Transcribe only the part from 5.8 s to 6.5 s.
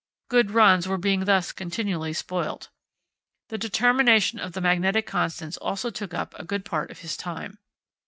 took up a